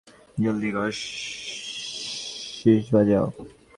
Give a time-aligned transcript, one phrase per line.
[0.37, 0.97] জলদি কর্গ,
[2.53, 3.27] শিস বাজাও।